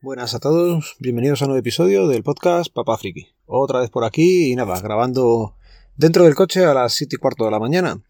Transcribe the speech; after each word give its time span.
Buenas 0.00 0.32
a 0.32 0.38
todos, 0.38 0.94
bienvenidos 1.00 1.42
a 1.42 1.46
un 1.46 1.48
nuevo 1.48 1.58
episodio 1.58 2.06
del 2.06 2.22
podcast 2.22 2.72
Papá 2.72 2.96
Friki. 2.98 3.34
Otra 3.46 3.80
vez 3.80 3.90
por 3.90 4.04
aquí 4.04 4.52
y 4.52 4.54
nada, 4.54 4.80
grabando 4.80 5.56
dentro 5.96 6.22
del 6.22 6.36
coche 6.36 6.64
a 6.64 6.72
las 6.72 6.92
7 6.92 7.16
y 7.16 7.18
cuarto 7.18 7.46
de 7.46 7.50
la 7.50 7.58
mañana. 7.58 8.00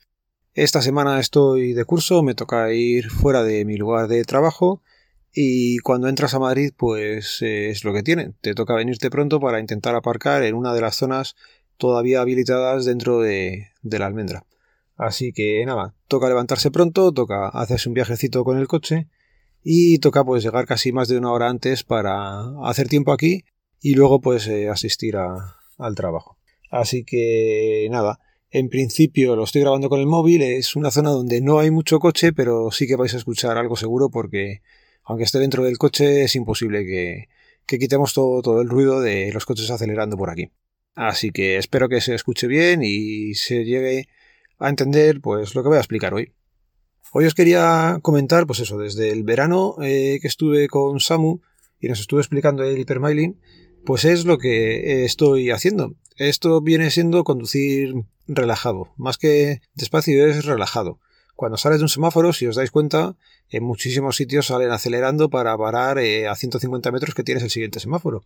Esta 0.52 0.82
semana 0.82 1.18
estoy 1.18 1.72
de 1.72 1.86
curso, 1.86 2.22
me 2.22 2.34
toca 2.34 2.70
ir 2.74 3.08
fuera 3.08 3.42
de 3.42 3.64
mi 3.64 3.78
lugar 3.78 4.06
de 4.06 4.22
trabajo 4.24 4.82
y 5.32 5.78
cuando 5.78 6.08
entras 6.08 6.34
a 6.34 6.38
Madrid 6.38 6.74
pues 6.76 7.40
eh, 7.40 7.70
es 7.70 7.84
lo 7.84 7.94
que 7.94 8.02
tienen. 8.02 8.36
Te 8.42 8.52
toca 8.52 8.74
venirte 8.74 9.08
pronto 9.08 9.40
para 9.40 9.58
intentar 9.58 9.94
aparcar 9.94 10.42
en 10.42 10.56
una 10.56 10.74
de 10.74 10.82
las 10.82 10.94
zonas 10.94 11.36
todavía 11.78 12.20
habilitadas 12.20 12.84
dentro 12.84 13.20
de, 13.20 13.68
de 13.80 13.98
la 13.98 14.04
almendra. 14.04 14.44
Así 14.98 15.32
que 15.32 15.64
nada, 15.64 15.94
toca 16.06 16.28
levantarse 16.28 16.70
pronto, 16.70 17.12
toca 17.12 17.48
hacerse 17.48 17.88
un 17.88 17.94
viajecito 17.94 18.44
con 18.44 18.58
el 18.58 18.68
coche 18.68 19.08
y 19.62 19.98
toca 19.98 20.24
pues 20.24 20.42
llegar 20.42 20.66
casi 20.66 20.92
más 20.92 21.08
de 21.08 21.18
una 21.18 21.32
hora 21.32 21.48
antes 21.48 21.84
para 21.84 22.40
hacer 22.68 22.88
tiempo 22.88 23.12
aquí 23.12 23.44
y 23.80 23.94
luego 23.94 24.20
pues 24.20 24.46
eh, 24.46 24.68
asistir 24.68 25.16
al 25.16 25.94
trabajo. 25.94 26.38
Así 26.70 27.04
que 27.04 27.88
nada, 27.90 28.20
en 28.50 28.68
principio 28.68 29.36
lo 29.36 29.44
estoy 29.44 29.62
grabando 29.62 29.88
con 29.88 30.00
el 30.00 30.06
móvil, 30.06 30.42
es 30.42 30.76
una 30.76 30.90
zona 30.90 31.10
donde 31.10 31.40
no 31.40 31.58
hay 31.58 31.70
mucho 31.70 31.98
coche, 31.98 32.32
pero 32.32 32.70
sí 32.70 32.86
que 32.86 32.96
vais 32.96 33.14
a 33.14 33.18
escuchar 33.18 33.58
algo 33.58 33.76
seguro 33.76 34.10
porque 34.10 34.62
aunque 35.04 35.24
esté 35.24 35.38
dentro 35.38 35.64
del 35.64 35.78
coche 35.78 36.24
es 36.24 36.34
imposible 36.36 36.84
que, 36.84 37.28
quitemos 37.78 38.12
todo, 38.14 38.42
todo 38.42 38.60
el 38.62 38.68
ruido 38.68 39.00
de 39.00 39.32
los 39.32 39.44
coches 39.46 39.70
acelerando 39.70 40.16
por 40.16 40.30
aquí. 40.30 40.50
Así 40.94 41.30
que 41.30 41.56
espero 41.56 41.88
que 41.88 42.00
se 42.00 42.14
escuche 42.14 42.46
bien 42.46 42.82
y 42.82 43.34
se 43.34 43.64
llegue 43.64 44.08
a 44.58 44.68
entender 44.68 45.20
pues 45.20 45.54
lo 45.54 45.62
que 45.62 45.68
voy 45.68 45.76
a 45.76 45.80
explicar 45.80 46.12
hoy. 46.14 46.32
Hoy 47.10 47.24
os 47.24 47.34
quería 47.34 47.98
comentar, 48.02 48.46
pues 48.46 48.60
eso, 48.60 48.76
desde 48.76 49.10
el 49.10 49.22
verano 49.22 49.76
eh, 49.80 50.18
que 50.20 50.28
estuve 50.28 50.68
con 50.68 51.00
Samu 51.00 51.40
y 51.80 51.88
nos 51.88 52.00
estuve 52.00 52.20
explicando 52.20 52.62
el 52.64 52.78
hipermailing, 52.78 53.40
pues 53.86 54.04
es 54.04 54.26
lo 54.26 54.36
que 54.36 55.06
estoy 55.06 55.50
haciendo. 55.50 55.94
Esto 56.16 56.60
viene 56.60 56.90
siendo 56.90 57.24
conducir 57.24 57.94
relajado, 58.26 58.92
más 58.98 59.16
que 59.16 59.62
despacio 59.74 60.26
es 60.26 60.44
relajado. 60.44 61.00
Cuando 61.34 61.56
sales 61.56 61.78
de 61.78 61.84
un 61.84 61.88
semáforo, 61.88 62.34
si 62.34 62.46
os 62.46 62.56
dais 62.56 62.70
cuenta, 62.70 63.16
en 63.48 63.64
muchísimos 63.64 64.16
sitios 64.16 64.48
salen 64.48 64.70
acelerando 64.70 65.30
para 65.30 65.56
parar 65.56 65.98
eh, 65.98 66.28
a 66.28 66.34
150 66.34 66.92
metros 66.92 67.14
que 67.14 67.22
tienes 67.22 67.42
el 67.42 67.50
siguiente 67.50 67.80
semáforo. 67.80 68.24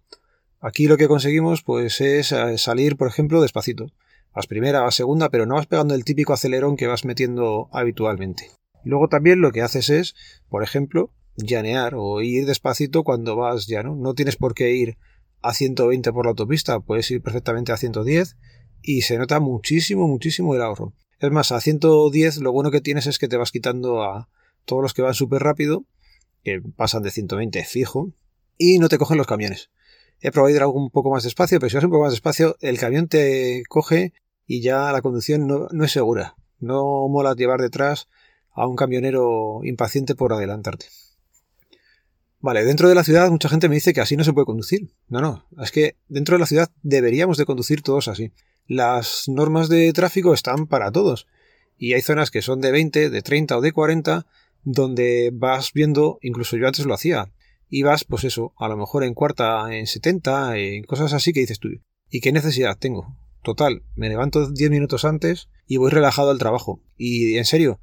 Aquí 0.60 0.88
lo 0.88 0.97
que 0.97 1.08
conseguimos 1.08 1.62
pues 1.62 2.00
es 2.00 2.33
eh, 2.33 2.58
salir, 2.58 2.97
por 2.97 3.06
ejemplo, 3.06 3.42
despacito. 3.42 3.92
Vas 4.34 4.48
primera, 4.48 4.80
vas 4.80 4.97
segunda, 4.97 5.28
pero 5.28 5.47
no 5.47 5.55
vas 5.55 5.66
pegando 5.66 5.94
el 5.94 6.05
típico 6.05 6.33
acelerón 6.33 6.77
que 6.77 6.88
vas 6.88 7.05
metiendo 7.05 7.69
habitualmente. 7.70 8.50
Luego 8.84 9.08
también 9.08 9.41
lo 9.41 9.52
que 9.52 9.62
haces 9.62 9.91
es, 9.91 10.14
por 10.48 10.62
ejemplo, 10.62 11.12
llanear 11.36 11.94
o 11.97 12.20
ir 12.20 12.47
despacito 12.47 13.05
cuando 13.05 13.36
vas 13.36 13.66
llano. 13.66 13.94
No 13.94 14.14
tienes 14.14 14.36
por 14.36 14.55
qué 14.55 14.72
ir 14.72 14.98
a 15.41 15.55
120 15.55 16.12
por 16.12 16.27
la 16.27 16.30
autopista, 16.30 16.80
puedes 16.80 17.10
ir 17.10 17.22
perfectamente 17.22 17.72
a 17.72 17.77
110 17.77 18.36
y 18.83 19.03
se 19.03 19.19
nota 19.19 19.41
muchísimo, 19.41 20.08
muchísimo 20.08 20.55
el 20.55 20.62
ahorro. 20.62 20.92
Es 21.19 21.30
más, 21.30 21.53
a 21.53 21.60
110 21.60 22.38
lo 22.38 22.53
bueno 22.53 22.70
que 22.70 22.80
tienes 22.80 23.06
es 23.06 23.19
que 23.19 23.28
te 23.28 23.36
vas 23.36 23.53
quitando 23.53 24.03
a 24.03 24.28
todos 24.64 24.83
los 24.83 24.94
que 24.94 25.03
van 25.03 25.14
súper 25.14 25.42
rápido, 25.42 25.84
que 26.42 26.60
pasan 26.77 27.03
de 27.03 27.10
120 27.10 27.64
fijo, 27.64 28.12
y 28.58 28.78
no 28.78 28.88
te 28.88 28.98
cogen 28.98 29.19
los 29.19 29.27
camiones. 29.27 29.70
He 30.20 30.30
probado 30.30 30.55
ir 30.55 30.60
algo 30.60 30.75
un 30.75 30.91
poco 30.91 31.10
más 31.10 31.25
despacio, 31.25 31.59
pero 31.59 31.71
si 31.71 31.76
vas 31.76 31.84
un 31.84 31.91
poco 31.91 32.04
más 32.04 32.12
despacio, 32.12 32.56
el 32.60 32.78
camión 32.78 33.09
te 33.09 33.62
coge 33.69 34.12
y 34.47 34.60
ya 34.60 34.92
la 34.92 35.03
conducción 35.03 35.47
no, 35.47 35.69
no 35.72 35.84
es 35.84 35.92
segura. 35.92 36.37
No 36.59 37.09
mola 37.09 37.34
llevar 37.34 37.60
detrás 37.60 38.09
a 38.53 38.67
un 38.67 38.77
camionero 38.77 39.61
impaciente 39.65 40.15
por 40.15 40.33
adelantarte. 40.33 40.87
Vale, 42.41 42.65
dentro 42.65 42.89
de 42.89 42.97
la 42.97 43.05
ciudad 43.05 43.31
mucha 43.31 43.49
gente 43.49 43.69
me 43.69 43.77
dice 43.77 43.93
que 43.93 44.01
así 44.01 44.17
no 44.17 44.25
se 44.25 44.33
puede 44.33 44.47
conducir. 44.47 44.91
No, 45.09 45.21
no, 45.21 45.47
es 45.63 45.71
que 45.71 45.97
dentro 46.09 46.35
de 46.35 46.41
la 46.41 46.47
ciudad 46.47 46.71
deberíamos 46.83 47.37
de 47.37 47.47
conducir 47.47 47.83
todos 47.83 48.09
así. 48.09 48.33
Las 48.67 49.29
normas 49.29 49.69
de 49.69 49.93
tráfico 49.93 50.35
están 50.35 50.67
para 50.67 50.91
todos. 50.91 51.29
Y 51.79 51.95
hay 51.95 52.03
zonas 52.03 52.31
que 52.31 52.43
son 52.43 52.61
de 52.61 52.73
20, 52.73 53.11
de 53.11 53.23
30 53.23 53.59
o 53.59 53.61
de 53.61 53.73
40, 53.73 54.27
donde 54.65 55.31
vas 55.33 55.73
viendo, 55.73 56.19
incluso 56.21 56.57
yo 56.57 56.67
antes 56.67 56.84
lo 56.84 56.95
hacía, 56.95 57.33
y 57.69 57.83
vas, 57.83 58.05
pues 58.05 58.25
eso, 58.25 58.53
a 58.59 58.69
lo 58.69 58.77
mejor 58.77 59.05
en 59.05 59.15
cuarta, 59.15 59.75
en 59.75 59.87
70, 59.87 60.59
en 60.59 60.84
cosas 60.84 61.13
así 61.13 61.33
que 61.33 61.41
dices 61.41 61.59
tú. 61.59 61.69
¿Y 62.11 62.21
qué 62.21 62.33
necesidad 62.33 62.77
tengo? 62.79 63.17
Total, 63.43 63.83
me 63.95 64.09
levanto 64.09 64.51
10 64.51 64.71
minutos 64.71 65.05
antes 65.05 65.49
y 65.67 65.79
voy 65.79 65.91
relajado 65.91 66.31
al 66.31 66.39
trabajo. 66.39 66.81
Y 66.97 67.39
en 67.39 67.45
serio, 67.45 67.81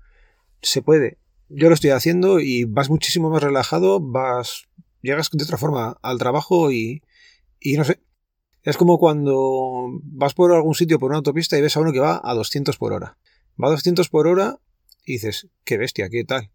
se 0.61 0.81
puede. 0.81 1.17
Yo 1.49 1.67
lo 1.69 1.73
estoy 1.73 1.91
haciendo 1.91 2.39
y 2.39 2.65
vas 2.65 2.89
muchísimo 2.89 3.29
más 3.29 3.41
relajado, 3.41 3.99
vas, 3.99 4.67
llegas 5.01 5.29
de 5.31 5.43
otra 5.43 5.57
forma 5.57 5.97
al 6.01 6.17
trabajo 6.17 6.71
y, 6.71 7.01
y 7.59 7.77
no 7.77 7.83
sé. 7.83 8.01
Es 8.63 8.77
como 8.77 8.99
cuando 8.99 9.87
vas 10.03 10.33
por 10.33 10.51
algún 10.51 10.75
sitio 10.75 10.99
por 10.99 11.09
una 11.09 11.17
autopista 11.17 11.57
y 11.57 11.61
ves 11.61 11.77
a 11.77 11.79
uno 11.79 11.91
que 11.91 11.99
va 11.99 12.21
a 12.23 12.33
200 12.33 12.77
por 12.77 12.93
hora. 12.93 13.17
Va 13.61 13.67
a 13.67 13.71
200 13.71 14.09
por 14.09 14.27
hora 14.27 14.59
y 15.05 15.13
dices, 15.13 15.47
qué 15.63 15.77
bestia, 15.77 16.09
qué 16.09 16.23
tal. 16.23 16.51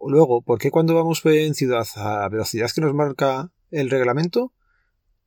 Luego, 0.00 0.42
¿por 0.42 0.58
qué 0.58 0.70
cuando 0.70 0.94
vamos 0.94 1.22
en 1.24 1.54
ciudad 1.54 1.86
a 1.96 2.28
velocidad 2.28 2.70
que 2.70 2.80
nos 2.82 2.94
marca 2.94 3.52
el 3.70 3.90
reglamento, 3.90 4.52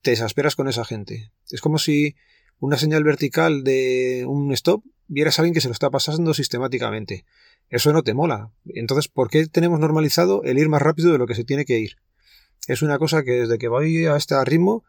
te 0.01 0.11
desesperas 0.11 0.55
con 0.55 0.67
esa 0.67 0.85
gente? 0.85 1.31
Es 1.49 1.61
como 1.61 1.79
si 1.79 2.15
una 2.59 2.77
señal 2.77 3.03
vertical 3.03 3.63
de 3.63 4.25
un 4.27 4.51
stop 4.53 4.83
vieras 5.07 5.37
a 5.37 5.41
alguien 5.41 5.53
que 5.53 5.61
se 5.61 5.67
lo 5.67 5.73
está 5.73 5.89
pasando 5.89 6.33
sistemáticamente. 6.33 7.25
Eso 7.69 7.91
no 7.91 8.03
te 8.03 8.13
mola. 8.13 8.51
Entonces, 8.65 9.07
¿por 9.07 9.29
qué 9.29 9.47
tenemos 9.47 9.79
normalizado 9.79 10.43
el 10.43 10.57
ir 10.57 10.69
más 10.69 10.81
rápido 10.81 11.11
de 11.11 11.17
lo 11.17 11.27
que 11.27 11.35
se 11.35 11.43
tiene 11.43 11.65
que 11.65 11.79
ir? 11.79 11.97
Es 12.67 12.81
una 12.81 12.99
cosa 12.99 13.23
que 13.23 13.31
desde 13.31 13.57
que 13.57 13.67
voy 13.67 14.05
a 14.05 14.15
este 14.15 14.43
ritmo 14.43 14.83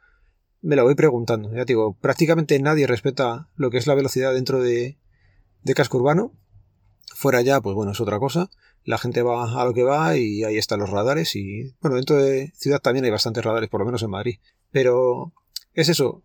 me 0.61 0.77
la 0.77 0.83
voy 0.83 0.95
preguntando. 0.95 1.55
Ya 1.55 1.65
digo, 1.65 1.97
prácticamente 2.01 2.59
nadie 2.59 2.87
respeta 2.87 3.49
lo 3.57 3.71
que 3.71 3.79
es 3.79 3.87
la 3.87 3.95
velocidad 3.95 4.35
dentro 4.35 4.61
de, 4.61 4.99
de 5.63 5.75
casco 5.75 5.99
urbano. 5.99 6.33
Fuera 7.15 7.41
ya, 7.43 7.61
pues 7.61 7.75
bueno, 7.75 7.93
es 7.93 8.01
otra 8.01 8.19
cosa. 8.19 8.51
La 8.85 8.99
gente 8.99 9.23
va 9.23 9.61
a 9.61 9.65
lo 9.65 9.75
que 9.75 9.83
va 9.83 10.17
y 10.17 10.45
ahí 10.45 10.57
están 10.57 10.81
los 10.81 10.91
radares 10.91 11.37
y 11.37 11.75
bueno, 11.81 11.97
dentro 11.97 12.17
de 12.17 12.53
ciudad 12.55 12.81
también 12.81 13.05
hay 13.05 13.11
bastantes 13.11 13.45
radares, 13.45 13.69
por 13.69 13.81
lo 13.81 13.87
menos 13.87 14.03
en 14.03 14.11
Madrid. 14.11 14.39
Pero 14.71 15.33
es 15.75 15.89
eso. 15.89 16.23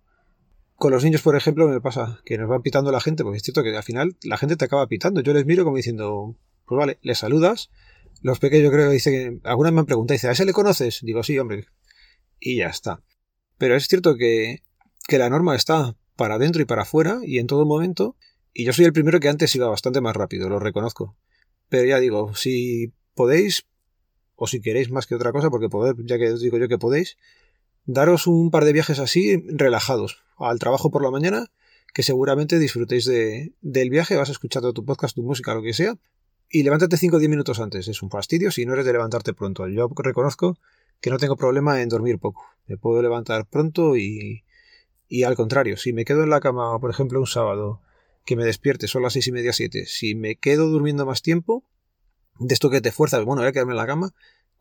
Con 0.83 0.91
los 0.91 1.05
niños, 1.05 1.21
por 1.21 1.37
ejemplo, 1.37 1.69
me 1.69 1.79
pasa 1.79 2.19
que 2.25 2.37
nos 2.37 2.49
van 2.49 2.61
pitando 2.61 2.91
la 2.91 2.99
gente, 2.99 3.23
porque 3.23 3.37
es 3.37 3.43
cierto 3.43 3.63
que 3.63 3.73
al 3.73 3.83
final 3.83 4.17
la 4.21 4.35
gente 4.35 4.57
te 4.57 4.65
acaba 4.65 4.85
pitando. 4.87 5.21
Yo 5.21 5.31
les 5.31 5.45
miro 5.45 5.63
como 5.63 5.77
diciendo, 5.77 6.35
pues 6.65 6.77
vale, 6.77 6.99
les 7.01 7.19
saludas. 7.19 7.69
Los 8.21 8.39
pequeños 8.39 8.69
creo 8.69 8.89
que 8.89 8.95
dicen 8.95 9.39
algunas 9.45 9.71
me 9.71 9.79
han 9.79 9.85
preguntado, 9.85 10.15
dice, 10.15 10.27
¿a 10.27 10.31
ese 10.31 10.43
le 10.43 10.51
conoces? 10.51 10.99
Digo, 11.01 11.23
sí, 11.23 11.39
hombre. 11.39 11.67
Y 12.37 12.57
ya 12.57 12.67
está. 12.67 13.01
Pero 13.57 13.77
es 13.77 13.87
cierto 13.87 14.17
que, 14.17 14.61
que 15.07 15.17
la 15.17 15.29
norma 15.29 15.55
está 15.55 15.95
para 16.17 16.35
adentro 16.35 16.61
y 16.61 16.65
para 16.65 16.81
afuera 16.81 17.19
y 17.23 17.39
en 17.39 17.47
todo 17.47 17.65
momento. 17.65 18.17
Y 18.53 18.65
yo 18.65 18.73
soy 18.73 18.83
el 18.83 18.91
primero 18.91 19.21
que 19.21 19.29
antes 19.29 19.55
iba 19.55 19.69
bastante 19.69 20.01
más 20.01 20.17
rápido, 20.17 20.49
lo 20.49 20.59
reconozco. 20.59 21.15
Pero 21.69 21.85
ya 21.85 22.01
digo, 22.01 22.35
si 22.35 22.91
podéis, 23.13 23.67
o 24.35 24.47
si 24.47 24.59
queréis 24.59 24.91
más 24.91 25.07
que 25.07 25.15
otra 25.15 25.31
cosa, 25.31 25.49
porque 25.49 25.69
poder, 25.69 25.95
ya 26.03 26.17
que 26.17 26.33
os 26.33 26.41
digo 26.41 26.57
yo 26.57 26.67
que 26.67 26.77
podéis, 26.77 27.15
daros 27.85 28.27
un 28.27 28.51
par 28.51 28.65
de 28.65 28.73
viajes 28.73 28.99
así 28.99 29.43
relajados 29.47 30.23
al 30.37 30.59
trabajo 30.59 30.91
por 30.91 31.03
la 31.03 31.11
mañana, 31.11 31.47
que 31.93 32.03
seguramente 32.03 32.59
disfrutéis 32.59 33.05
de, 33.05 33.53
del 33.61 33.89
viaje, 33.89 34.15
vas 34.15 34.29
escuchando 34.29 34.73
tu 34.73 34.83
podcast, 34.85 35.15
tu 35.15 35.23
música, 35.23 35.53
lo 35.53 35.61
que 35.61 35.73
sea, 35.73 35.95
y 36.49 36.63
levántate 36.63 36.97
5 36.97 37.15
o 37.15 37.19
10 37.19 37.29
minutos 37.29 37.59
antes. 37.59 37.87
Es 37.87 38.01
un 38.01 38.09
fastidio 38.09 38.51
si 38.51 38.65
no 38.65 38.73
eres 38.73 38.85
de 38.85 38.93
levantarte 38.93 39.33
pronto. 39.33 39.67
Yo 39.67 39.89
reconozco 39.95 40.57
que 41.01 41.09
no 41.09 41.17
tengo 41.17 41.35
problema 41.35 41.81
en 41.81 41.89
dormir 41.89 42.19
poco. 42.19 42.45
Me 42.67 42.77
puedo 42.77 43.01
levantar 43.01 43.47
pronto 43.47 43.97
y, 43.97 44.43
y 45.07 45.23
al 45.23 45.35
contrario, 45.35 45.77
si 45.77 45.93
me 45.93 46.05
quedo 46.05 46.23
en 46.23 46.29
la 46.29 46.39
cama, 46.39 46.79
por 46.79 46.89
ejemplo, 46.89 47.19
un 47.19 47.27
sábado, 47.27 47.81
que 48.25 48.35
me 48.35 48.45
despierte, 48.45 48.87
son 48.87 49.03
las 49.03 49.13
seis 49.13 49.27
y 49.27 49.31
media, 49.31 49.53
siete, 49.53 49.85
si 49.85 50.15
me 50.15 50.35
quedo 50.37 50.67
durmiendo 50.69 51.05
más 51.05 51.21
tiempo, 51.21 51.63
de 52.39 52.53
esto 52.53 52.69
que 52.69 52.81
te 52.81 52.91
fuerzas, 52.91 53.23
bueno, 53.25 53.41
voy 53.41 53.49
a 53.49 53.51
quedarme 53.51 53.73
en 53.73 53.77
la 53.77 53.85
cama, 53.85 54.13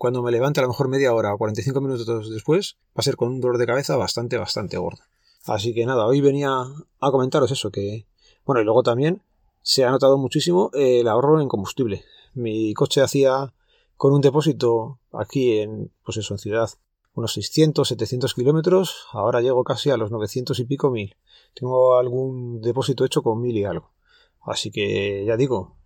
cuando 0.03 0.21
me 0.21 0.33
levante 0.33 0.59
a 0.59 0.65
lo 0.65 0.69
mejor 0.69 0.89
media 0.89 1.15
hora 1.15 1.33
o 1.33 1.39
45 1.39 1.81
minutos 1.81 2.29
después, 2.29 2.77
va 2.89 2.97
a 2.97 3.03
ser 3.03 3.15
con 3.15 3.29
un 3.29 3.41
dolor 3.41 3.57
de 3.57 3.67
cabeza 3.67 3.97
bastante, 3.97 4.37
bastante 4.37 4.77
gordo. 4.77 5.05
Así 5.45 5.73
que 5.73 5.87
nada, 5.87 6.07
hoy 6.07 6.21
venía 6.21 6.51
a 6.99 7.11
comentaros 7.13 7.53
eso, 7.53 7.71
que... 7.71 8.09
Bueno, 8.45 8.61
y 8.61 8.65
luego 8.65 8.83
también 8.83 9.23
se 9.63 9.85
ha 9.85 9.93
notado 9.93 10.19
muchísimo 10.19 10.73
el 10.75 11.07
ahorro 11.07 11.41
en 11.41 11.47
combustible. 11.47 12.05
Mi 12.35 12.75
coche 12.75 13.01
hacía 13.01 13.55
con 13.97 14.13
un 14.13 14.21
depósito 14.21 14.99
aquí 15.13 15.61
en, 15.61 15.93
pues 16.05 16.17
eso, 16.17 16.35
en 16.35 16.39
ciudad, 16.39 16.69
unos 17.15 17.35
600, 17.35 17.87
700 17.87 18.35
kilómetros, 18.35 19.07
ahora 19.13 19.41
llego 19.41 19.63
casi 19.63 19.91
a 19.91 19.97
los 19.97 20.11
900 20.11 20.59
y 20.59 20.65
pico 20.65 20.91
mil. 20.91 21.15
Tengo 21.55 21.97
algún 21.97 22.61
depósito 22.61 23.05
hecho 23.05 23.23
con 23.23 23.41
mil 23.41 23.57
y 23.57 23.63
algo. 23.63 23.93
Así 24.41 24.73
que 24.73 25.25
ya 25.25 25.37
digo, 25.37 25.77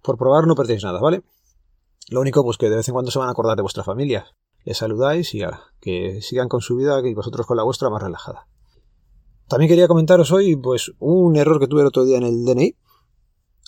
por 0.00 0.16
probar 0.16 0.46
no 0.46 0.54
perdéis 0.54 0.82
nada, 0.82 0.98
¿vale? 0.98 1.22
Lo 2.08 2.20
único, 2.20 2.42
pues 2.42 2.58
que 2.58 2.68
de 2.68 2.76
vez 2.76 2.88
en 2.88 2.92
cuando 2.92 3.10
se 3.10 3.18
van 3.18 3.28
a 3.28 3.32
acordar 3.32 3.56
de 3.56 3.62
vuestra 3.62 3.84
familia. 3.84 4.26
Les 4.64 4.78
saludáis 4.78 5.34
y 5.34 5.42
que 5.80 6.20
sigan 6.22 6.48
con 6.48 6.60
su 6.60 6.76
vida 6.76 7.00
y 7.06 7.14
vosotros 7.14 7.46
con 7.46 7.56
la 7.56 7.62
vuestra 7.62 7.90
más 7.90 8.02
relajada. 8.02 8.46
También 9.48 9.68
quería 9.68 9.88
comentaros 9.88 10.32
hoy, 10.32 10.56
pues, 10.56 10.92
un 10.98 11.36
error 11.36 11.60
que 11.60 11.68
tuve 11.68 11.82
el 11.82 11.86
otro 11.86 12.04
día 12.04 12.16
en 12.16 12.24
el 12.24 12.44
DNI. 12.44 12.76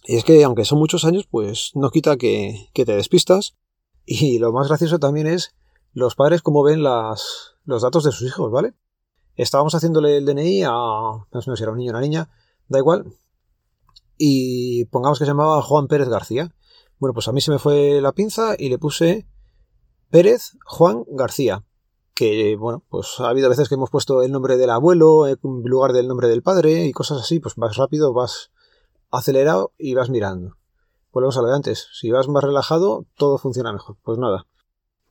Y 0.05 0.17
es 0.17 0.25
que, 0.25 0.43
aunque 0.44 0.65
son 0.65 0.79
muchos 0.79 1.05
años, 1.05 1.27
pues 1.31 1.73
no 1.75 1.91
quita 1.91 2.17
que, 2.17 2.69
que 2.73 2.85
te 2.85 2.97
despistas. 2.97 3.56
Y 4.05 4.38
lo 4.38 4.53
más 4.53 4.69
gracioso 4.69 4.99
también 4.99 5.27
es 5.27 5.55
los 5.93 6.15
padres 6.15 6.43
cómo 6.43 6.62
ven 6.62 6.83
las, 6.83 7.56
los 7.65 7.83
datos 7.83 8.05
de 8.05 8.12
sus 8.12 8.29
hijos, 8.29 8.50
¿vale? 8.50 8.75
Estábamos 9.35 9.75
haciéndole 9.75 10.17
el 10.17 10.25
DNI 10.25 10.62
a, 10.65 10.71
no 10.71 11.43
sé 11.43 11.56
si 11.56 11.62
era 11.62 11.73
un 11.73 11.79
niño 11.79 11.91
o 11.91 11.94
una 11.94 12.00
niña, 12.00 12.31
da 12.69 12.79
igual, 12.79 13.12
y 14.19 14.87
pongamos 14.87 15.19
que 15.19 15.25
se 15.25 15.31
llamaba 15.31 15.62
Juan 15.62 15.88
Pérez 15.88 16.09
García. 16.09 16.55
Bueno, 16.98 17.12
pues 17.12 17.28
a 17.28 17.32
mí 17.32 17.40
se 17.40 17.50
me 17.50 17.58
fue 17.58 18.00
la 18.00 18.12
pinza 18.12 18.54
y 18.58 18.69
le 18.69 18.78
puse 18.78 19.26
Pérez 20.10 20.56
Juan 20.64 21.04
García. 21.08 21.64
Que, 22.14 22.56
bueno, 22.56 22.82
pues 22.88 23.20
ha 23.20 23.28
habido 23.28 23.50
veces 23.50 23.69
que 23.69 23.75
hemos 23.75 23.90
puesto 23.90 24.22
el 24.22 24.32
nombre 24.32 24.56
del 24.56 24.70
abuelo 24.70 25.26
en 25.26 25.38
lugar 25.43 25.93
del 25.93 26.08
nombre 26.08 26.28
del 26.28 26.43
padre 26.43 26.87
y 26.87 26.93
cosas 26.93 27.20
así, 27.20 27.40
pues 27.40 27.56
vas 27.56 27.76
rápido, 27.76 28.14
vas 28.14 28.50
acelerado 29.10 29.72
y 29.76 29.94
vas 29.94 30.08
mirando. 30.08 30.56
Volvemos 31.12 31.37
a 31.37 31.43
lo 31.43 31.48
de 31.48 31.54
antes. 31.54 31.88
Si 31.93 32.10
vas 32.10 32.28
más 32.28 32.44
relajado, 32.44 33.06
todo 33.16 33.38
funciona 33.38 33.72
mejor. 33.72 33.96
Pues 34.02 34.19
nada. 34.19 34.46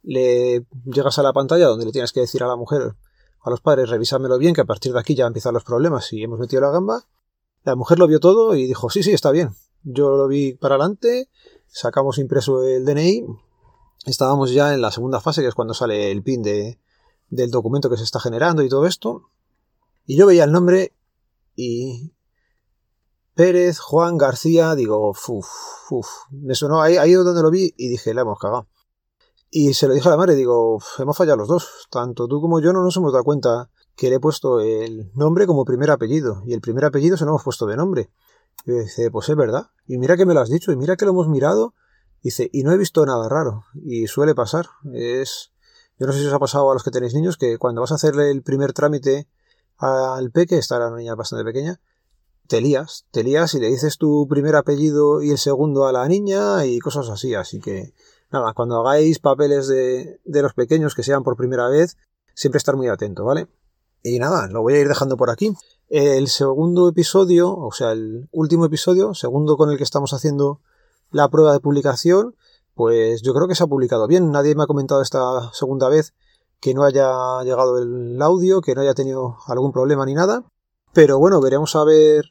Le 0.02 0.66
llegas 0.86 1.20
a 1.20 1.24
la 1.24 1.34
pantalla 1.34 1.68
donde 1.68 1.86
le 1.86 1.92
tienes 1.92 2.12
que 2.12 2.20
decir 2.20 2.44
a 2.44 2.48
la 2.48 2.56
mujer, 2.56 2.96
a 3.42 3.50
los 3.50 3.62
padres, 3.62 3.90
revísamelo 3.90 4.38
bien, 4.38 4.54
que 4.54 4.62
a 4.62 4.66
partir 4.66 4.94
de 4.94 5.00
aquí 5.00 5.16
ya 5.16 5.28
empiezan 5.28 5.54
los 5.54 5.64
problemas 5.64 6.12
y 6.14 6.24
hemos 6.24 6.40
metido 6.40 6.62
la 6.62 6.72
gamba. 6.72 7.04
La 7.64 7.76
mujer 7.76 7.98
lo 8.00 8.08
vio 8.08 8.20
todo 8.20 8.56
y 8.56 8.68
dijo, 8.68 8.90
sí, 8.90 9.02
sí, 9.02 9.14
está 9.14 9.32
bien. 9.32 9.50
Yo 9.84 10.16
lo 10.16 10.28
vi 10.28 10.54
para 10.54 10.76
adelante, 10.76 11.30
sacamos 11.76 12.20
impreso 12.20 12.64
el 12.64 12.86
DNI, 12.86 13.26
estábamos 14.06 14.52
ya 14.52 14.74
en 14.74 14.82
la 14.82 14.92
segunda 14.92 15.20
fase, 15.20 15.42
que 15.42 15.50
es 15.50 15.56
cuando 15.56 15.74
sale 15.74 16.10
el 16.10 16.24
pin 16.24 16.42
de, 16.42 16.80
del 17.30 17.52
documento 17.52 17.90
que 17.90 17.98
se 17.98 18.04
está 18.04 18.22
generando 18.22 18.64
y 18.64 18.70
todo 18.70 18.86
esto. 18.86 19.30
Y 20.06 20.16
yo 20.16 20.26
veía 20.26 20.46
el 20.46 20.52
nombre 20.52 20.96
y... 21.56 22.14
Pérez, 23.34 23.80
Juan 23.80 24.18
García, 24.18 24.76
digo, 24.76 25.10
uff, 25.10 25.30
uff. 25.90 26.08
Me 26.32 26.56
sonó 26.56 26.82
ahí, 26.82 26.96
ahí 26.96 27.12
donde 27.12 27.42
lo 27.42 27.52
vi 27.52 27.74
y 27.76 27.90
dije, 27.90 28.14
la 28.14 28.22
hemos 28.22 28.40
cagado. 28.40 28.70
Y 29.50 29.74
se 29.74 29.90
lo 29.90 29.94
dije 29.94 30.08
a 30.08 30.12
la 30.12 30.18
madre, 30.18 30.36
digo, 30.36 30.80
hemos 30.98 31.18
fallado 31.18 31.40
los 31.40 31.50
dos. 31.50 31.88
Tanto 31.90 32.30
tú 32.30 32.40
como 32.40 32.62
yo 32.62 32.72
no 32.72 32.84
nos 32.84 32.96
hemos 32.96 33.12
dado 33.12 33.26
cuenta 33.26 33.70
que 33.98 34.10
le 34.10 34.16
he 34.16 34.20
puesto 34.22 34.62
el 34.62 35.12
nombre 35.14 35.46
como 35.46 35.66
primer 35.66 35.92
apellido. 35.92 36.42
Y 36.46 36.54
el 36.54 36.62
primer 36.62 36.86
apellido 36.86 37.18
se 37.18 37.26
lo 37.26 37.32
hemos 37.32 37.44
puesto 37.44 37.66
de 37.66 37.76
nombre. 37.76 38.10
Y 38.66 38.72
dice, 38.72 39.12
pues 39.12 39.30
es 39.30 39.36
verdad. 39.36 39.72
Y 39.88 39.98
mira 39.98 40.18
que 40.18 40.26
me 40.26 40.34
lo 40.34 40.42
has 40.42 40.50
dicho, 40.50 40.72
y 40.72 40.76
mira 40.76 40.96
que 40.96 41.06
lo 41.06 41.12
hemos 41.12 41.28
mirado. 41.28 41.74
Dice, 42.22 42.50
y 42.52 42.64
no 42.64 42.72
he 42.72 42.78
visto 42.78 43.06
nada 43.06 43.30
raro. 43.30 43.66
Y 43.76 44.08
suele 44.08 44.34
pasar. 44.34 44.68
Es 44.94 45.52
yo 45.98 46.08
no 46.08 46.14
sé 46.14 46.20
si 46.20 46.28
os 46.28 46.34
ha 46.34 46.40
pasado 46.40 46.70
a 46.70 46.74
los 46.74 46.84
que 46.84 46.92
tenéis 46.92 47.14
niños 47.14 47.38
que 47.38 47.58
cuando 47.58 47.82
vas 47.82 47.92
a 47.92 47.96
hacerle 47.96 48.30
el 48.30 48.44
primer 48.44 48.74
trámite 48.74 49.30
al 49.78 50.30
peque, 50.32 50.58
está 50.58 50.78
la 50.78 50.92
niña 50.92 51.16
bastante 51.16 51.46
pequeña, 51.46 51.80
te 52.48 52.60
lías, 52.60 53.06
te 53.12 53.24
lías 53.24 53.54
y 53.54 53.60
le 53.60 53.68
dices 53.68 53.98
tu 53.98 54.28
primer 54.28 54.56
apellido 54.56 55.22
y 55.22 55.32
el 55.32 55.38
segundo 55.38 55.86
a 55.86 55.94
la 55.94 56.08
niña 56.08 56.66
y 56.66 56.80
cosas 56.80 57.10
así. 57.10 57.34
Así 57.34 57.62
que, 57.62 57.94
nada, 58.30 58.54
cuando 58.54 58.80
hagáis 58.80 59.20
papeles 59.20 59.68
de, 59.68 60.20
de 60.26 60.42
los 60.42 60.54
pequeños 60.54 60.96
que 60.96 61.04
sean 61.04 61.24
por 61.24 61.38
primera 61.38 61.70
vez, 61.70 61.98
siempre 62.34 62.58
estar 62.58 62.76
muy 62.76 62.90
atento, 62.90 63.24
¿vale? 63.24 63.48
Y 64.08 64.20
nada, 64.20 64.48
lo 64.48 64.62
voy 64.62 64.76
a 64.76 64.80
ir 64.82 64.88
dejando 64.88 65.18
por 65.18 65.32
aquí. 65.32 65.52
El 65.90 66.28
segundo 66.28 66.88
episodio, 66.88 67.52
o 67.58 67.72
sea, 67.72 67.92
el 67.92 68.30
último 68.32 68.66
episodio, 68.66 69.16
segundo 69.16 69.58
con 69.58 69.72
el 69.72 69.78
que 69.78 69.84
estamos 69.84 70.14
haciendo 70.14 70.62
la 71.10 71.28
prueba 71.30 71.54
de 71.54 71.60
publicación, 71.60 72.36
pues 72.76 73.24
yo 73.24 73.34
creo 73.34 73.48
que 73.48 73.56
se 73.56 73.64
ha 73.64 73.68
publicado 73.68 74.06
bien. 74.06 74.30
Nadie 74.30 74.54
me 74.54 74.62
ha 74.62 74.68
comentado 74.68 75.02
esta 75.02 75.52
segunda 75.54 75.90
vez 75.90 76.14
que 76.60 76.76
no 76.76 76.84
haya 76.84 77.42
llegado 77.44 77.80
el 77.80 78.22
audio, 78.22 78.62
que 78.62 78.76
no 78.76 78.82
haya 78.82 78.94
tenido 78.94 79.38
algún 79.48 79.72
problema 79.72 80.06
ni 80.06 80.14
nada. 80.14 80.44
Pero 80.94 81.18
bueno, 81.18 81.42
veremos 81.42 81.76
a 81.76 81.84
ver 81.84 82.26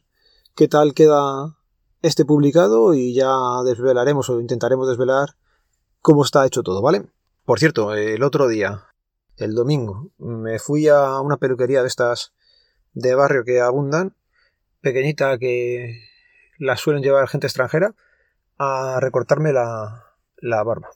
qué 0.54 0.68
tal 0.68 0.94
queda 0.94 1.56
este 2.02 2.24
publicado 2.24 2.94
y 2.94 3.14
ya 3.14 3.34
desvelaremos 3.64 4.30
o 4.30 4.38
intentaremos 4.38 4.86
desvelar 4.86 5.30
cómo 6.00 6.22
está 6.22 6.46
hecho 6.46 6.62
todo, 6.62 6.82
¿vale? 6.82 7.10
Por 7.44 7.58
cierto, 7.58 7.94
el 7.94 8.22
otro 8.22 8.46
día, 8.46 8.84
el 9.36 9.54
domingo, 9.54 10.10
me 10.19 10.58
fui 10.58 10.88
a 10.88 11.20
una 11.20 11.36
peluquería 11.36 11.82
de 11.82 11.88
estas 11.88 12.32
de 12.92 13.14
barrio 13.14 13.44
que 13.44 13.60
abundan, 13.60 14.14
pequeñita 14.81 15.38
que 15.38 16.00
la 16.58 16.76
suelen 16.76 17.02
llevar 17.02 17.28
gente 17.28 17.46
extranjera, 17.46 17.94
a 18.58 18.98
recortarme 19.00 19.52
la, 19.52 20.04
la 20.36 20.62
barba. 20.62 20.90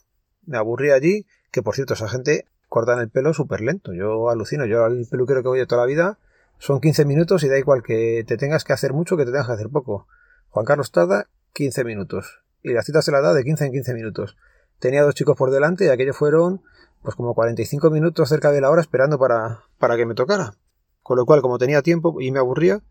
Me 0.47 0.59
aburrí 0.59 0.91
allí, 0.91 1.27
que 1.51 1.63
por 1.63 1.75
cierto, 1.75 1.95
esa 1.95 2.09
gente 2.09 2.47
corta 2.69 3.01
el 3.01 3.11
pelo 3.11 3.35
súper 3.35 3.61
lento. 3.61 3.93
Yo 3.93 4.31
alucino, 4.31 4.67
yo 4.67 4.85
al 4.85 5.07
peluquero 5.11 5.43
que 5.43 5.49
voy 5.49 5.59
de 5.59 5.67
toda 5.67 5.83
la 5.83 5.87
vida 5.87 6.19
son 6.59 6.81
15 6.81 7.05
minutos 7.05 7.43
y 7.45 7.49
da 7.49 7.59
igual 7.59 7.83
que 7.83 8.25
te 8.27 8.37
tengas 8.37 8.65
que 8.65 8.73
hacer 8.73 8.93
mucho 8.93 9.17
que 9.17 9.25
te 9.25 9.31
tengas 9.31 9.47
que 9.47 9.53
hacer 9.53 9.69
poco. 9.69 10.07
Juan 10.51 10.67
Carlos 10.67 10.93
tarda 10.93 11.29
15 11.55 11.85
minutos. 11.85 12.43
Y 12.63 12.73
la 12.73 12.83
cita 12.83 13.03
se 13.03 13.13
la 13.13 13.21
da 13.21 13.33
de 13.33 13.45
15 13.45 13.67
en 13.67 13.73
15 13.73 13.95
minutos. 13.95 14.37
Tenía 14.79 15.03
dos 15.03 15.15
chicos 15.15 15.37
por 15.37 15.51
delante 15.51 15.87
y 15.87 15.89
aquello 15.89 16.15
fueron 16.15 16.63
pues 17.03 17.15
como 17.15 17.35
45 17.35 17.91
minutos 17.91 18.29
cerca 18.29 18.51
de 18.51 18.61
la 18.61 18.71
hora 18.71 18.81
esperando 18.81 19.19
para, 19.19 19.65
para 19.79 19.97
que 19.97 20.07
me 20.07 20.15
tocara. 20.15 20.55
Con 21.03 21.17
lo 21.17 21.27
cual, 21.27 21.41
como 21.41 21.59
tenía 21.59 21.83
tiempo 21.83 22.21
y 22.21 22.31
me 22.31 22.39
aburría, 22.39 22.83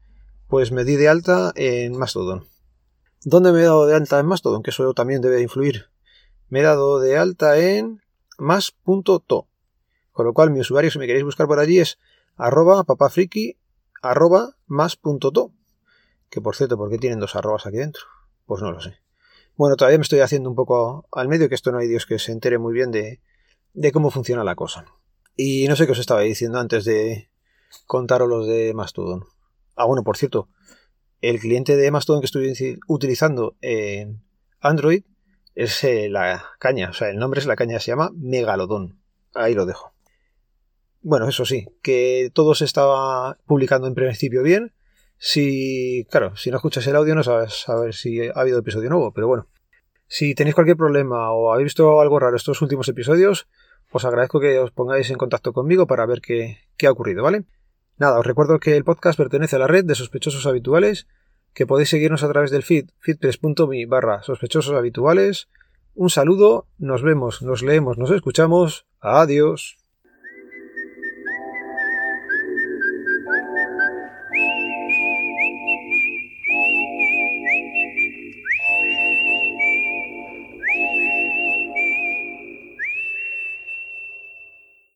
pues 0.47 0.71
me 0.71 0.83
di 0.83 0.95
de 0.95 1.09
alta 1.09 1.51
en 1.55 1.97
Mastodon. 1.97 2.45
¿Dónde 3.23 3.51
me 3.51 3.61
he 3.61 3.63
dado 3.63 3.85
de 3.85 3.95
alta 3.95 4.19
en 4.19 4.25
Mastodon? 4.25 4.63
Que 4.63 4.71
eso 4.71 4.93
también 4.93 5.21
debe 5.21 5.41
influir 5.41 5.89
me 6.49 6.59
he 6.59 6.63
dado 6.63 6.99
de 6.99 7.17
alta 7.17 7.57
en 7.59 8.01
más.to. 8.37 9.47
Con 10.11 10.25
lo 10.25 10.33
cual 10.33 10.51
mi 10.51 10.59
usuario, 10.59 10.91
si 10.91 10.99
me 10.99 11.07
queréis 11.07 11.25
buscar 11.25 11.47
por 11.47 11.59
allí, 11.59 11.79
es 11.79 11.99
arroba 12.35 12.83
papafriki 12.83 13.57
arroba 14.01 14.55
más.to. 14.65 15.51
Que 16.29 16.41
por 16.41 16.55
cierto, 16.55 16.77
¿por 16.77 16.89
qué 16.89 16.97
tienen 16.97 17.19
dos 17.19 17.35
arrobas 17.35 17.65
aquí 17.65 17.77
dentro? 17.77 18.03
Pues 18.45 18.61
no 18.61 18.71
lo 18.71 18.81
sé. 18.81 18.97
Bueno, 19.55 19.75
todavía 19.75 19.97
me 19.97 20.03
estoy 20.03 20.19
haciendo 20.19 20.49
un 20.49 20.55
poco 20.55 21.07
al 21.11 21.27
medio, 21.27 21.49
que 21.49 21.55
esto 21.55 21.71
no 21.71 21.79
hay 21.79 21.87
Dios 21.87 22.05
que 22.05 22.19
se 22.19 22.31
entere 22.31 22.57
muy 22.57 22.73
bien 22.73 22.91
de, 22.91 23.21
de 23.77 23.91
cómo 23.91 24.09
funciona 24.09 24.43
la 24.43 24.55
cosa. 24.55 24.85
Y 25.35 25.67
no 25.67 25.75
sé 25.75 25.85
qué 25.85 25.91
os 25.91 25.99
estaba 25.99 26.21
diciendo 26.21 26.59
antes 26.59 26.83
de 26.83 27.29
contaros 27.85 28.27
los 28.27 28.47
de 28.47 28.73
Mastodon. 28.73 29.25
Ah, 29.75 29.85
bueno, 29.85 30.03
por 30.03 30.17
cierto, 30.17 30.49
el 31.21 31.39
cliente 31.39 31.75
de 31.75 31.91
Mastodon 31.91 32.21
que 32.21 32.25
estoy 32.25 32.79
utilizando 32.87 33.55
en 33.61 34.23
Android 34.59 35.03
es 35.53 35.83
eh, 35.83 36.09
la 36.09 36.43
caña, 36.57 36.89
o 36.89 36.93
sea, 36.93 37.09
el 37.09 37.17
nombre 37.17 37.39
es 37.39 37.45
la 37.45 37.55
caña, 37.55 37.79
se 37.79 37.91
llama 37.91 38.11
Megalodón. 38.15 38.99
Ahí 39.35 39.53
lo 39.53 39.67
dejo. 39.67 39.93
Bueno, 41.01 41.29
eso 41.29 41.45
sí, 41.45 41.67
que 41.83 42.31
todo 42.33 42.55
se 42.55 42.65
estaba 42.65 43.37
publicando 43.45 43.87
en 43.87 43.93
principio 43.93 44.41
bien. 44.41 44.73
Si, 45.19 46.07
claro, 46.09 46.35
si 46.35 46.49
no 46.49 46.57
escuchas 46.57 46.85
el 46.87 46.95
audio 46.95 47.13
no 47.13 47.23
sabes 47.23 47.61
saber 47.61 47.93
si 47.93 48.27
ha 48.27 48.31
habido 48.33 48.57
episodio 48.57 48.89
nuevo, 48.89 49.13
pero 49.13 49.27
bueno. 49.27 49.47
Si 50.07 50.35
tenéis 50.35 50.55
cualquier 50.55 50.77
problema 50.77 51.31
o 51.31 51.51
habéis 51.51 51.65
visto 51.65 51.99
algo 51.99 52.19
raro 52.19 52.35
estos 52.35 52.61
últimos 52.61 52.87
episodios, 52.87 53.47
os 53.91 54.05
agradezco 54.05 54.39
que 54.39 54.59
os 54.59 54.71
pongáis 54.71 55.09
en 55.09 55.17
contacto 55.17 55.53
conmigo 55.53 55.87
para 55.87 56.05
ver 56.05 56.21
qué, 56.21 56.59
qué 56.77 56.87
ha 56.87 56.91
ocurrido, 56.91 57.23
¿vale? 57.23 57.45
Nada, 57.97 58.19
os 58.19 58.25
recuerdo 58.25 58.59
que 58.59 58.77
el 58.77 58.83
podcast 58.83 59.17
pertenece 59.17 59.55
a 59.55 59.59
la 59.59 59.67
red 59.67 59.85
de 59.85 59.95
sospechosos 59.95 60.45
habituales 60.45 61.07
que 61.53 61.65
podéis 61.65 61.89
seguirnos 61.89 62.23
a 62.23 62.29
través 62.29 62.51
del 62.51 62.61
feed, 62.61 62.89
feedpress.me 62.99 63.85
barra 63.87 64.21
sospechosos 64.21 64.75
habituales. 64.75 65.49
Un 65.95 66.11
saludo, 66.11 66.67
nos 66.77 67.01
vemos, 67.01 67.41
nos 67.41 67.63
leemos, 67.63 67.97
nos 67.97 68.11
escuchamos. 68.11 68.85
Adiós. 68.99 69.86